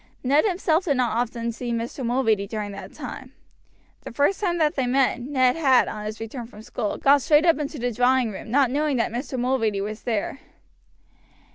[0.23, 2.03] Ned himself did not often see Mr.
[2.03, 3.33] Mulready during that time.
[4.01, 7.45] The first time that they met, Ned had, on his return from school, gone straight
[7.45, 9.37] up into the drawing room, not knowing that Mr.
[9.39, 10.39] Mulready was there.